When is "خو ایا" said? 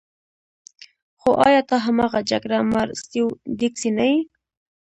1.19-1.61